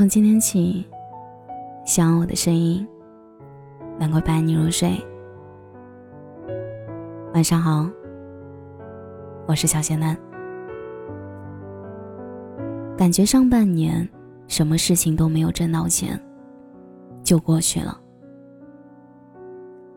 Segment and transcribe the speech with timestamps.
[0.00, 0.82] 从今天起，
[1.84, 2.88] 希望我的声音
[3.98, 4.98] 能够伴你入睡。
[7.34, 7.86] 晚上好，
[9.46, 10.16] 我是小仙男。
[12.96, 14.08] 感觉上半年
[14.48, 16.18] 什么事情都没有挣到钱，
[17.22, 18.00] 就过去了。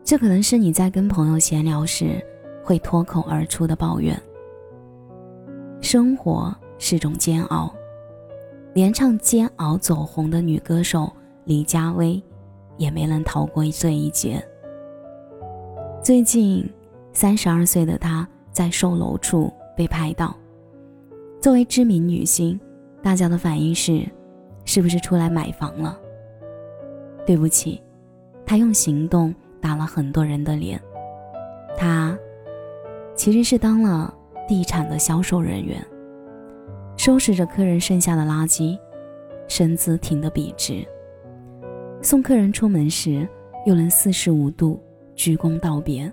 [0.02, 2.22] 这可能是你在跟朋友闲聊时
[2.62, 4.14] 会脱口而出的抱怨。
[5.80, 7.74] 生活是种煎熬，
[8.74, 11.10] 连唱《煎熬》走红的女歌手
[11.44, 12.20] 李佳薇，
[12.76, 14.44] 也没能逃过这一劫。
[16.02, 16.68] 最近，
[17.12, 20.36] 三十二岁的她在售楼处被拍到。
[21.40, 22.58] 作为知名女星，
[23.00, 24.04] 大家的反应是：
[24.64, 25.96] 是不是出来买房了？
[27.24, 27.80] 对不起，
[28.44, 29.34] 她用行动。
[29.60, 30.78] 打了很多人的脸，
[31.74, 32.14] 他
[33.14, 34.12] 其实是当了
[34.46, 35.82] 地产的销售人员，
[37.04, 38.78] 收拾着客人剩下的垃圾，
[39.46, 40.82] 身姿挺得笔直。
[42.00, 43.28] 送客人出门时，
[43.66, 44.82] 又能四十五度
[45.14, 46.10] 鞠躬道别，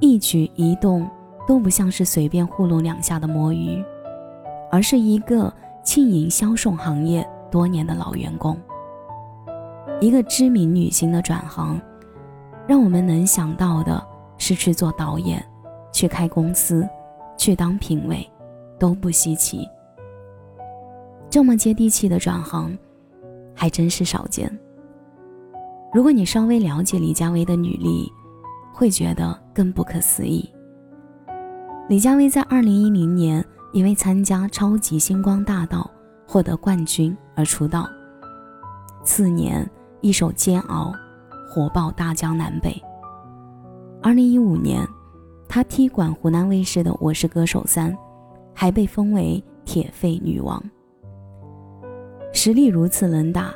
[0.00, 1.08] 一举一动
[1.46, 3.80] 都不像是随便糊弄两下的摸鱼，
[4.72, 8.60] 而是一个经营销售行业多年的老员工，
[10.00, 11.80] 一个知名女星的转行。
[12.66, 14.04] 让我们能想到的
[14.36, 15.40] 是去做导演，
[15.92, 16.84] 去开公司，
[17.36, 18.28] 去当评委，
[18.78, 19.68] 都不稀奇。
[21.30, 22.76] 这么接地气的转行，
[23.54, 24.50] 还真是少见。
[25.92, 28.10] 如果你稍微了解李佳薇的履历，
[28.72, 30.48] 会觉得更不可思议。
[31.88, 35.90] 李佳薇在二零一零年因为参加《超级星光大道》
[36.32, 37.88] 获得冠军而出道，
[39.02, 39.68] 次年
[40.00, 40.92] 一首《煎熬》。
[41.46, 42.82] 火爆大江南北。
[44.02, 44.84] 二零一五年，
[45.48, 47.92] 她踢馆湖南卫视的《我是歌手三》，
[48.54, 50.62] 还被封为铁肺女王。
[52.32, 53.54] 实力如此能打，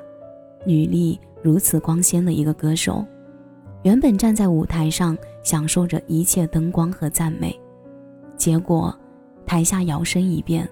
[0.67, 3.05] 履历如此光鲜的一个歌手，
[3.83, 7.59] 原本站在舞台上享受着一切灯光和赞美，
[8.37, 8.95] 结果
[9.47, 10.69] 台下摇身一变，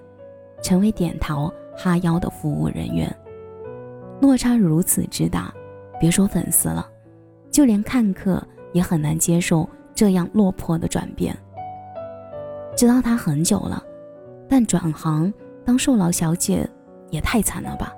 [0.61, 3.13] 成为点头哈腰的服务人员。
[4.21, 5.53] 落差如此之大，
[5.99, 6.87] 别说粉丝了。
[7.49, 11.35] 就连看客也很难接受这样落魄的转变。
[12.75, 13.83] 知道他很久了，
[14.47, 15.31] 但转行
[15.65, 16.67] 当售楼小姐
[17.09, 17.93] 也太惨了吧！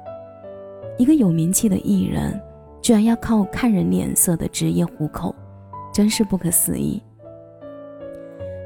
[0.97, 2.39] 一个有名气的艺人，
[2.81, 5.33] 居然要靠看人脸色的职业糊口，
[5.93, 7.01] 真是不可思议。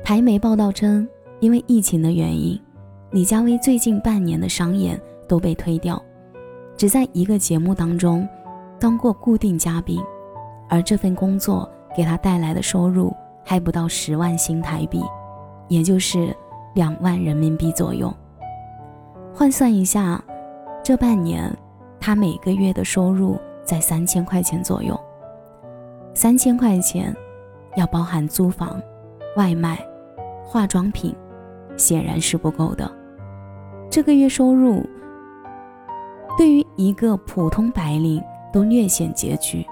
[0.04, 1.08] 台媒报道称，
[1.40, 2.60] 因为疫情的原因，
[3.12, 6.02] 李佳薇最近半年的商演都被推掉，
[6.76, 8.28] 只在一个节目当中
[8.80, 10.02] 当过固定嘉宾。
[10.70, 13.14] 而这份工作给他带来的收入
[13.46, 15.04] 还不到十万新台币，
[15.68, 16.36] 也就是
[16.74, 18.14] 两万人民币左右。
[19.34, 20.24] 换算一下，
[20.84, 21.52] 这半年
[22.00, 25.00] 他每个月的收入在三千块钱左右。
[26.14, 27.16] 三千块钱
[27.76, 28.80] 要包含租房、
[29.36, 29.80] 外卖、
[30.44, 31.16] 化妆品，
[31.76, 32.90] 显然是不够的。
[33.90, 34.84] 这个月收入
[36.38, 39.66] 对于一个普通白领都略显拮据。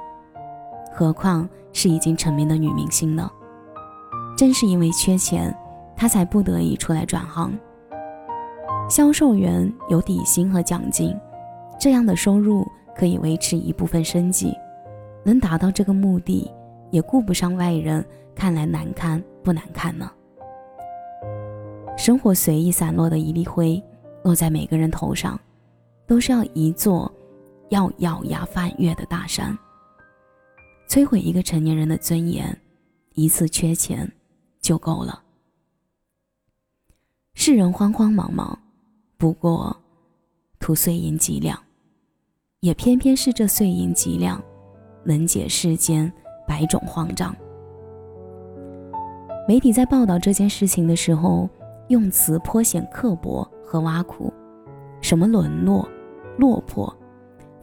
[0.93, 3.29] 何况是已经成名的女明星呢？
[4.35, 5.55] 正是因为缺钱，
[6.01, 7.55] 他才不得已出来转行。
[8.89, 11.15] 销售员有底薪和奖金，
[11.79, 14.51] 这样的收入可以维持一部分生计，
[15.23, 16.51] 能达到这个目的，
[16.89, 18.03] 也顾不上外人
[18.33, 20.11] 看来难堪不难看呢。
[21.95, 23.79] 生活随意散落的一粒灰，
[24.23, 25.39] 落在每个人头上，
[26.07, 27.13] 都是要一座
[27.69, 29.55] 要咬牙翻越的大山。
[30.89, 32.59] 摧毁一个成年人的尊严，
[33.13, 34.11] 一次缺钱
[34.59, 35.20] 就够了。
[37.33, 38.57] 世人慌慌忙忙，
[39.17, 39.75] 不过
[40.59, 41.57] 图碎银几两，
[42.59, 44.41] 也偏偏是这碎银几两，
[45.03, 46.11] 能解世间
[46.47, 47.35] 百种慌张。
[49.47, 51.49] 媒体在报道这件事情的时候，
[51.87, 54.31] 用词颇显刻薄和挖苦，
[55.01, 55.87] 什么沦落、
[56.37, 56.95] 落魄。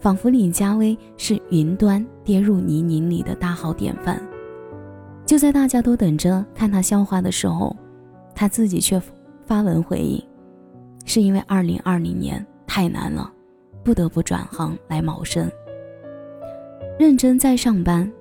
[0.01, 4.21] 仿佛李佳薇是云端跌入泥泞里的大好典范。
[5.27, 7.77] 就在大家都等着看他笑话的时候，
[8.35, 9.01] 他自己却
[9.49, 10.23] 发文回应
[11.07, 13.33] ：“是因为2020年太难了，
[13.83, 15.51] 不得不转行来谋生。
[16.99, 18.13] 认真在上班。”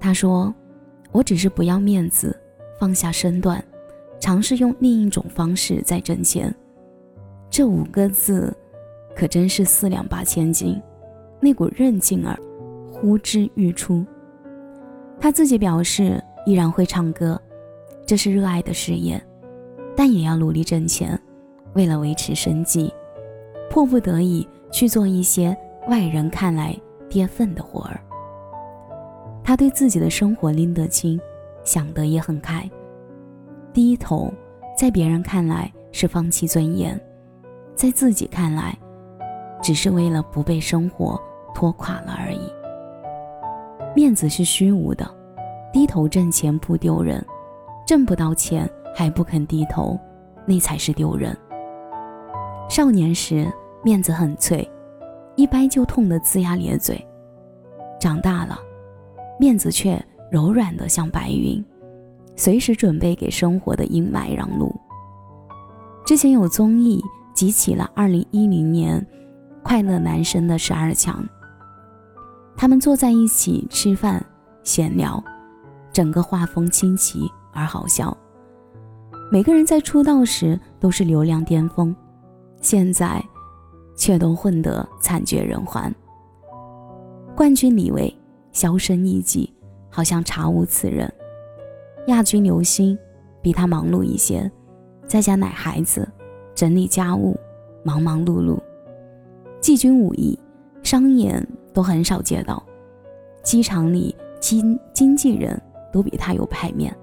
[0.00, 0.52] 他说
[1.12, 2.36] ：“我只是不要面子，
[2.76, 3.64] 放下身段，
[4.18, 6.52] 尝试用另一种方式在挣钱。”
[7.48, 8.52] 这五个字，
[9.14, 10.82] 可真是四两八千斤。
[11.38, 12.36] 那股韧劲儿
[12.90, 14.04] 呼之欲出。
[15.20, 17.40] 他自己表示依然会唱歌，
[18.04, 19.24] 这是热爱的事业，
[19.96, 21.18] 但也要努力挣钱。
[21.74, 22.92] 为了维持生计，
[23.68, 25.56] 迫不得已去做一些
[25.88, 26.76] 外人看来
[27.08, 28.00] 跌份的活儿。
[29.42, 31.20] 他对自己的生活拎得清，
[31.64, 32.70] 想得也很开。
[33.72, 34.32] 低头，
[34.78, 36.98] 在别人看来是放弃尊严，
[37.74, 38.78] 在自己看来，
[39.60, 41.20] 只是为了不被生活
[41.52, 42.52] 拖垮了而已。
[43.96, 45.08] 面子是虚无的，
[45.72, 47.24] 低头挣钱不丢人，
[47.84, 49.98] 挣不到钱还不肯低头，
[50.46, 51.36] 那才是丢人。
[52.70, 53.52] 少年时
[53.82, 54.66] 面子很脆，
[55.36, 56.96] 一掰就痛得龇牙咧嘴；
[58.00, 58.58] 长大了，
[59.38, 61.62] 面子却柔软的像白云，
[62.36, 64.74] 随时准备给生活的阴霾让路。
[66.06, 67.02] 之前有综艺
[67.34, 69.06] 集齐了2010年
[69.62, 71.26] 快乐男生的十二强。
[72.56, 74.24] 他们坐在一起吃饭
[74.62, 75.22] 闲聊，
[75.92, 78.16] 整个画风清奇而好笑。
[79.30, 81.94] 每个人在出道时都是流量巅峰，
[82.60, 83.22] 现在
[83.96, 85.92] 却都混得惨绝人寰。
[87.34, 88.14] 冠军李维
[88.52, 89.52] 销声匿迹，
[89.90, 91.08] 好像查无此人；
[92.06, 92.96] 亚军刘星
[93.42, 94.50] 比他忙碌一些，
[95.06, 96.08] 在家奶孩子、
[96.54, 97.36] 整理家务，
[97.82, 98.58] 忙忙碌碌；
[99.60, 100.38] 季军武艺
[100.82, 101.46] 商演。
[101.74, 102.64] 都很少接到，
[103.42, 105.60] 机场里经经纪人
[105.92, 106.96] 都比他有牌面。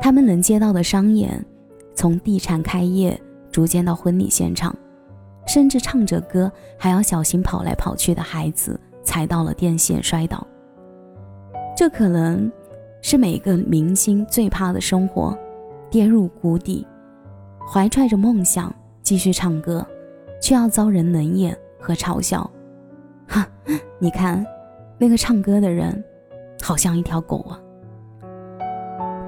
[0.00, 1.44] 他们能接到的商演，
[1.94, 4.74] 从地产开业逐渐到婚礼现场，
[5.46, 10.46] 甚至唱着歌还要小心跑来跑去的孩子踩到了电线摔倒。
[11.76, 12.50] 这可能
[13.02, 15.36] 是每个明星最怕的生活，
[15.90, 16.86] 跌入谷底，
[17.70, 19.86] 怀揣着梦想继续唱歌，
[20.40, 22.48] 却要遭人冷眼和嘲笑。
[23.26, 23.46] 哈，
[23.98, 24.44] 你看，
[24.96, 26.02] 那个唱歌的人，
[26.62, 27.60] 好像一条狗啊！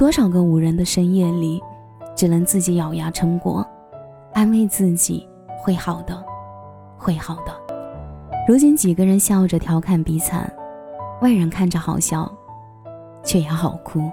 [0.01, 1.63] 多少个无人的深夜里，
[2.17, 3.63] 只能自己咬牙撑过，
[4.33, 6.25] 安慰自己会好的，
[6.97, 7.53] 会好的。
[8.49, 10.51] 如今几个人笑着调侃比惨，
[11.21, 12.33] 外人看着好笑，
[13.23, 14.11] 却也好哭。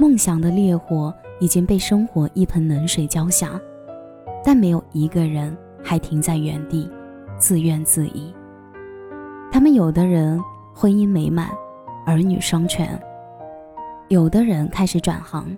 [0.00, 3.52] 梦想的烈火已经被生活一盆冷水浇下，
[4.42, 6.90] 但没有一个人还停在原地。
[7.38, 8.34] 自怨自艾。
[9.52, 10.42] 他们有的人
[10.74, 11.48] 婚姻美满，
[12.04, 12.88] 儿女双全；
[14.08, 15.54] 有的人开始转行，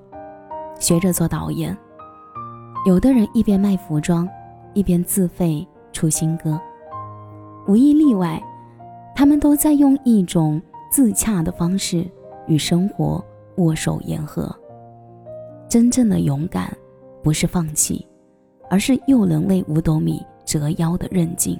[0.80, 1.72] 学着做导演；
[2.84, 4.28] 有的人一边卖服装，
[4.74, 6.60] 一边自费出新歌。
[7.68, 8.42] 无一例外，
[9.14, 10.60] 他们都在用一种
[10.90, 12.04] 自洽的方式
[12.48, 13.24] 与生活
[13.58, 14.52] 握手言和。
[15.68, 16.76] 真正的勇敢，
[17.22, 18.04] 不是放弃，
[18.68, 21.56] 而是又能为五斗米折腰的韧劲。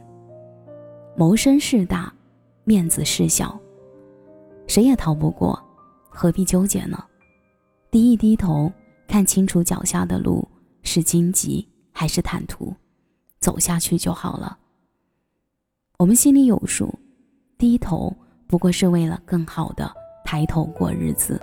[1.15, 2.13] 谋生事大，
[2.65, 3.57] 面子事小，
[4.67, 5.57] 谁也逃不过，
[6.11, 7.03] 何必纠结呢？
[7.91, 8.71] 低一低头，
[9.09, 10.47] 看清楚脚下的路
[10.83, 12.75] 是荆棘还是坦途，
[13.39, 14.59] 走下去就好了。
[15.97, 16.93] 我们心里有数，
[17.57, 18.15] 低头
[18.47, 19.91] 不过是为了更好的
[20.25, 21.41] 抬头过日子。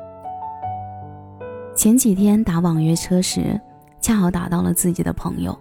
[1.76, 3.60] 前几天打网约车时，
[4.02, 5.58] 恰好打到了自己的朋友，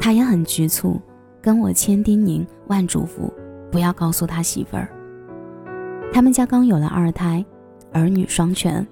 [0.00, 1.00] 他也很局促。
[1.40, 3.32] 跟我千叮咛万嘱咐，
[3.70, 4.88] 不要告诉他媳妇儿。
[6.12, 7.42] 他们家刚有了二胎，
[7.92, 8.86] 儿女双全，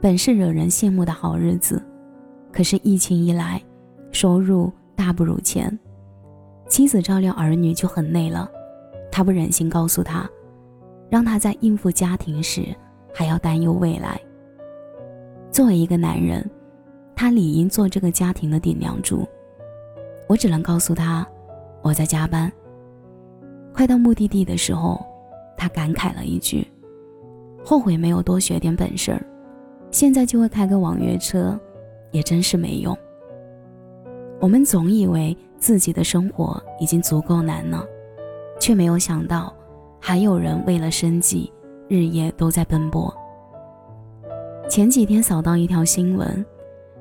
[0.00, 1.82] 本是惹人羡慕的好日子。
[2.52, 3.62] 可是疫情一来，
[4.12, 5.78] 收入大不如前，
[6.68, 8.50] 妻子照料儿女就很累了。
[9.10, 10.28] 他不忍心告诉他，
[11.08, 12.74] 让他在应付家庭时
[13.12, 14.20] 还要担忧未来。
[15.50, 16.48] 作为一个男人，
[17.14, 19.26] 他理应做这个家庭的顶梁柱。
[20.28, 21.26] 我只能告诉他。
[21.82, 22.52] 我在加班。
[23.72, 25.02] 快到目的地的时候，
[25.56, 26.66] 他感慨了一句
[27.70, 29.24] ：“后悔没有多学点本事儿，
[29.92, 31.56] 现在就会开个网约车，
[32.10, 32.98] 也真是没用。”
[34.42, 37.86] 我们总以为自己的生活已经足够难了，
[38.58, 39.54] 却没有想到
[40.00, 41.52] 还有人为了生计
[41.86, 43.14] 日夜都在奔波。
[44.68, 46.44] 前几天扫到一条新闻，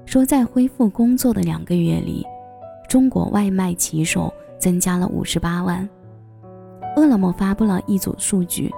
[0.05, 2.23] 说在恢复工作的两个月里，
[2.87, 4.31] 中国外卖骑手。
[4.59, 5.89] 增加了五十八万。
[6.97, 8.69] 饿了么发布了一组数据：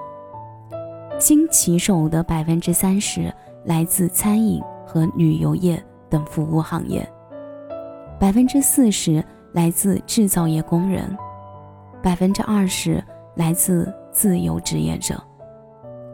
[1.18, 3.32] 新骑手的百分之三十
[3.64, 7.08] 来自餐饮和旅游业等服务行业，
[8.18, 11.16] 百分之四十来自制造业工人，
[12.02, 13.02] 百分之二十
[13.36, 15.22] 来自自由职业者，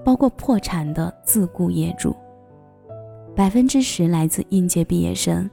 [0.05, 2.15] 包括破产的自雇业主，
[3.35, 5.49] 百分之十来自应届毕业生，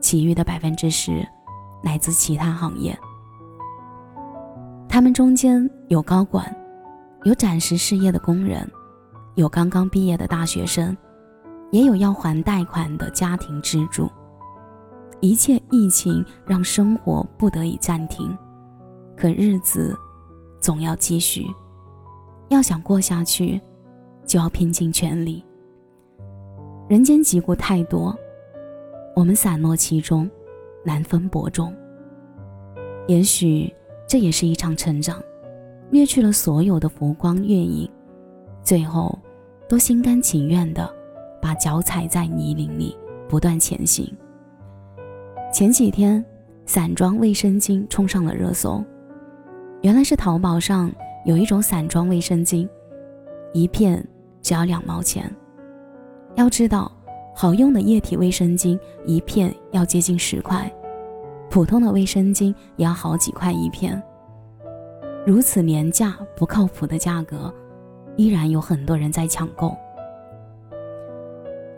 [0.00, 1.26] 其余的百分之十
[1.82, 2.96] 来自其他行业。
[4.88, 6.54] 他们中间有高管，
[7.24, 8.70] 有暂时失业的工人，
[9.34, 10.94] 有刚刚毕业的大学生，
[11.70, 14.10] 也有要还贷款的家庭支柱。
[15.20, 18.36] 一切疫情让生活不得已暂停，
[19.16, 19.96] 可日子
[20.60, 21.46] 总要继续。
[22.48, 23.58] 要想过下去，
[24.26, 25.42] 就要拼尽全力。
[26.90, 28.14] 人间疾苦太多，
[29.16, 30.30] 我们散落其中，
[30.84, 31.74] 难分伯仲。
[33.08, 33.74] 也许
[34.06, 35.18] 这也是一场成长，
[35.94, 37.88] 掠去了所有的浮光月影，
[38.64, 39.16] 最后
[39.68, 40.92] 都心甘情愿的
[41.40, 42.96] 把脚踩在泥泞里，
[43.28, 44.12] 不断前行。
[45.52, 46.22] 前几天，
[46.66, 48.84] 散装卫生巾冲上了热搜，
[49.82, 50.90] 原来是淘宝上
[51.24, 52.68] 有一种散装卫生巾，
[53.52, 54.04] 一片
[54.42, 55.32] 只要两毛钱。
[56.34, 56.90] 要知道，
[57.36, 60.68] 好用的液体卫生巾一片要接近十块，
[61.48, 64.02] 普通的卫生巾也要好几块一片。
[65.26, 67.52] 如此廉价不靠谱的价格，
[68.16, 69.74] 依然有很多人在抢购。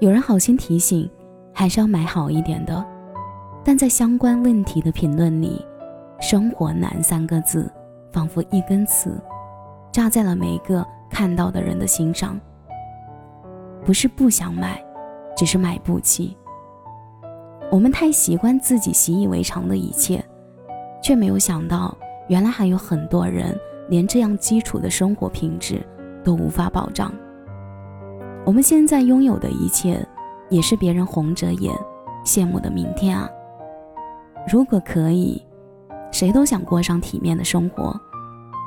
[0.00, 1.08] 有人好心提醒，
[1.52, 2.84] 还是要买好一点的，
[3.64, 5.64] 但在相关问题的评论里
[6.20, 7.70] ，“生活难”三个字
[8.12, 9.16] 仿佛一根刺，
[9.92, 12.38] 扎在了每一个看到的人的心上。
[13.84, 14.84] 不是不想买，
[15.36, 16.36] 只是买不起。
[17.70, 20.22] 我们太习惯自己习以为常的一切，
[21.00, 21.96] 却没有想到，
[22.28, 23.56] 原来还有很多人
[23.88, 25.80] 连这样基础的生活品质
[26.24, 27.12] 都无法保障。
[28.44, 30.04] 我们现在拥有的一切，
[30.48, 31.74] 也是别人红着眼
[32.24, 33.28] 羡慕的明天啊！
[34.48, 35.44] 如果可以，
[36.12, 37.98] 谁都想过上体面的生活，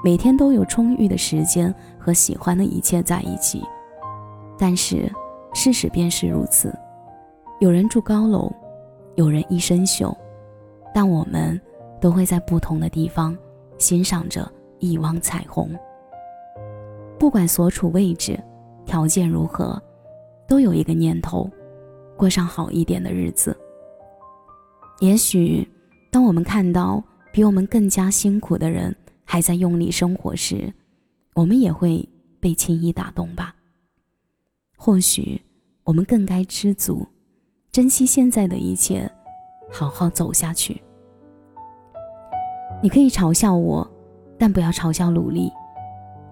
[0.03, 3.63] 每天都有充裕的时间和喜欢的一切在一起。
[4.57, 5.09] 但是，
[5.53, 6.73] 事实便是如此。
[7.59, 8.51] 有人住高楼，
[9.15, 10.13] 有人一身锈，
[10.93, 11.59] 但我们
[12.01, 13.37] 都会在不同的地方
[13.79, 15.75] 欣赏着一汪彩虹。
[17.17, 18.39] 不管所处位置、
[18.85, 19.81] 条件如何，
[20.47, 21.49] 都有一个念头：
[22.15, 23.57] 过上好一点的日子。
[24.99, 25.67] 也许，
[26.11, 28.95] 当我们看到比我们更加辛苦的人
[29.25, 30.71] 还在用力生活时，
[31.33, 32.07] 我们也会
[32.39, 33.55] 被轻易打动吧。
[34.77, 35.41] 或许
[35.83, 37.05] 我们更该知足，
[37.71, 39.09] 珍惜现在的一切，
[39.71, 40.81] 好好走下去。
[42.81, 43.89] 你可以嘲笑我，
[44.37, 45.51] 但不要嘲笑努力。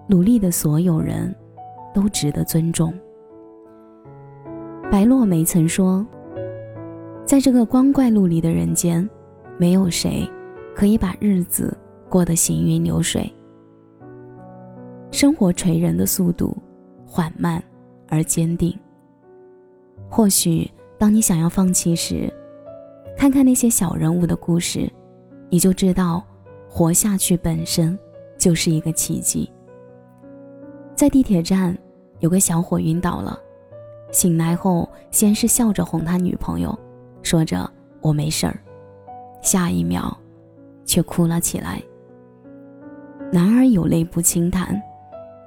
[0.06, 1.34] 努力的所有人
[1.92, 2.92] 都值得尊重。
[4.90, 6.06] 白落梅曾说
[7.26, 9.08] ：“在这个光怪陆离的人间，
[9.58, 10.28] 没有谁
[10.74, 11.76] 可以把日子
[12.08, 13.30] 过得行云流水。
[15.10, 16.56] 生活锤人的速度
[17.06, 17.62] 缓慢。”
[18.10, 18.74] 而坚定。
[20.08, 22.32] 或许当你想要放弃时，
[23.18, 24.90] 看看那些小人物的故事，
[25.50, 26.24] 你就知道，
[26.68, 27.98] 活下去本身
[28.36, 29.50] 就是一个奇迹。
[30.94, 31.76] 在地铁站，
[32.20, 33.38] 有个小伙晕倒了，
[34.12, 36.78] 醒来后先是笑着哄他女朋友，
[37.22, 37.68] 说着
[38.00, 38.60] “我没事儿”，
[39.42, 40.16] 下一秒
[40.84, 41.82] 却哭了起来。
[43.32, 44.80] 男儿有泪不轻弹。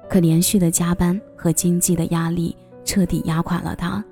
[0.08, 4.04] 可连续的加班和经济的压力彻底压垮了他。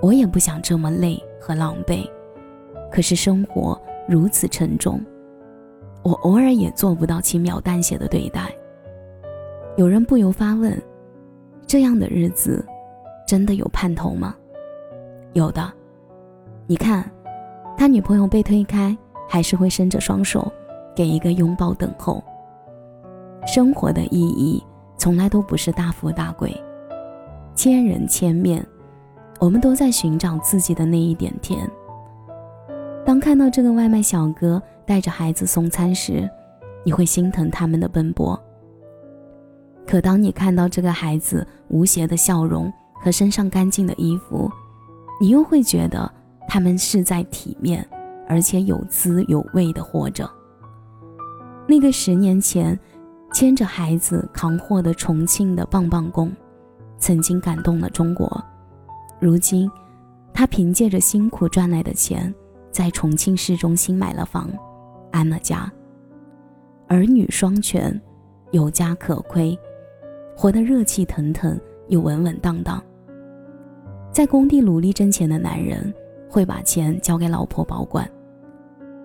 [0.00, 2.08] 我也不想这么累和狼狈，
[2.90, 3.78] 可是生活
[4.08, 4.98] 如此沉重，
[6.08, 8.50] 我偶尔也做不到轻描淡写的对待。
[9.76, 10.74] 有人不由发问：
[11.66, 12.64] 这样的日子，
[13.26, 14.34] 真的有盼头吗？
[15.34, 15.70] 有的。
[16.66, 17.04] 你看，
[17.76, 18.96] 他女朋友被推开，
[19.28, 20.50] 还是会伸着双手，
[20.96, 22.24] 给一个拥抱等候。
[23.46, 24.64] 生活的意义。
[24.96, 26.52] 从来都不是大富大贵，
[27.54, 28.66] 千人千面，
[29.38, 31.70] 我们都在寻找自己的那一点甜。
[33.06, 36.28] 当看到这个外卖小哥带着孩子送餐时，
[36.82, 38.36] 你会心疼他们的奔波。
[39.86, 44.50] 可当你看到这个孩子无邪的笑容和身上干净的衣服，
[45.20, 46.10] 你又会觉得
[46.48, 47.86] 他们是在体面
[48.26, 50.28] 而且有滋有味的活着。
[51.66, 52.78] 那个十年前。
[53.30, 56.34] 牵着孩子扛货的重庆的棒棒工，
[56.96, 58.42] 曾经感动了中国。
[59.20, 59.70] 如今，
[60.32, 62.34] 他凭借着辛苦赚来的钱，
[62.70, 64.48] 在重庆市中心买了房，
[65.10, 65.70] 安了家，
[66.86, 68.00] 儿女双全，
[68.50, 69.58] 有家可归，
[70.36, 72.82] 活得热气腾腾又稳稳当当。
[74.12, 75.92] 在工地努力挣钱的男人，
[76.28, 78.10] 会把钱交给老婆保管，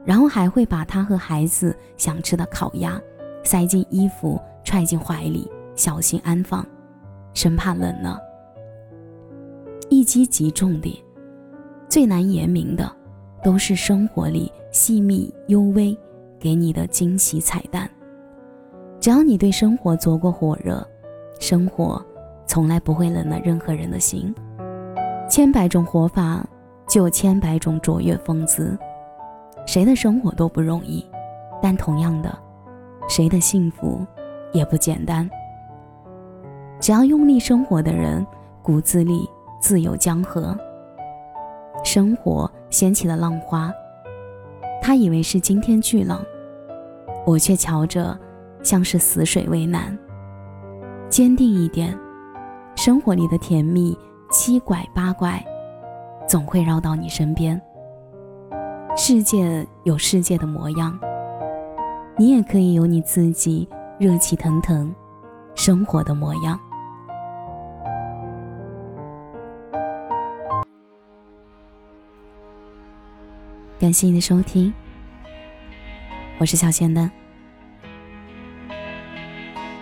[0.05, 2.99] 然后还会把他和孩子想吃的烤鸭。
[3.45, 6.65] 塞进衣服，揣进怀里，小心安放，
[7.33, 8.17] 生怕冷了。
[9.89, 11.03] 一击即中的，
[11.89, 12.89] 最难言明的，
[13.43, 15.95] 都是生活里细密幽微
[16.39, 17.89] 给你的惊喜彩蛋。
[18.99, 20.85] 只要你对生活做过火热，
[21.39, 22.03] 生活
[22.45, 24.33] 从来不会冷了任何人的心。
[25.29, 26.45] 千百种活法，
[26.87, 28.77] 就有千百种卓越风姿。
[29.65, 31.05] 谁的生活都不容易，
[31.61, 32.37] 但同样的，
[33.09, 34.05] 谁的幸福
[34.53, 35.29] 也不简单。
[36.79, 38.25] 只要用力生活的人，
[38.61, 39.27] 骨子里
[39.59, 40.57] 自有江河。
[41.83, 43.71] 生活掀起了浪花，
[44.81, 46.19] 他以为是惊天巨浪，
[47.25, 48.17] 我却瞧着
[48.63, 49.97] 像是死水微澜。
[51.09, 51.95] 坚定一点，
[52.75, 53.97] 生活里的甜蜜
[54.31, 55.43] 七拐八拐，
[56.27, 57.61] 总会绕到你身边。
[58.95, 60.97] 世界有世界的模样，
[62.17, 63.67] 你也可以有你自己
[63.99, 64.93] 热气腾腾
[65.53, 66.59] 生活的模样。
[73.83, 74.73] 感谢你的收听，
[76.37, 77.11] 我是小仙丹。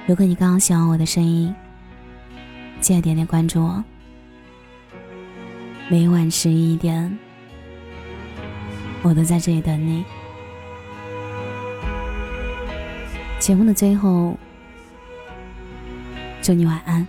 [0.07, 1.53] 如果你刚刚喜欢我的声音，
[2.79, 3.83] 记得点点关注哦。
[5.87, 7.15] 每晚十一点，
[9.03, 10.03] 我都在这里等你。
[13.37, 14.35] 节目的最后，
[16.41, 17.07] 祝你晚安，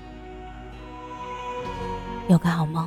[2.28, 2.86] 有个好梦。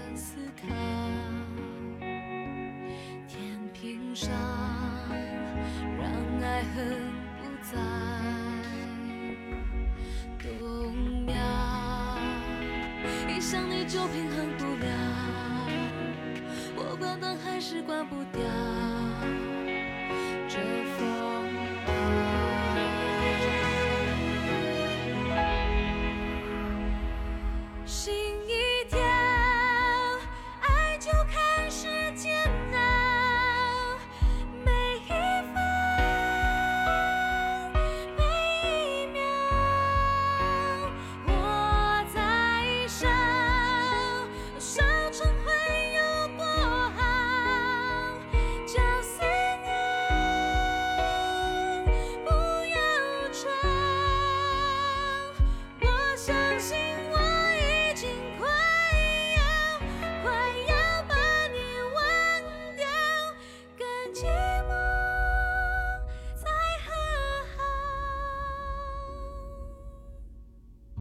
[0.15, 0.67] 思考，
[3.27, 4.29] 天平上
[5.97, 6.05] 让
[6.41, 7.71] 爱恨不再
[10.39, 11.33] 动摇，
[13.27, 14.87] 一想你就平衡不了，
[16.75, 18.41] 我关灯还是关不掉
[20.47, 20.57] 这
[20.97, 21.10] 风。